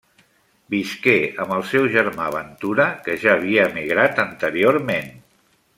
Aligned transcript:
Visqué 0.73 1.13
amb 1.43 1.53
el 1.57 1.61
seu 1.73 1.85
germà 1.97 2.29
Ventura 2.37 2.87
que 3.09 3.21
ja 3.25 3.35
havia 3.37 3.67
emigrat 3.73 4.23
anteriorment. 4.29 5.13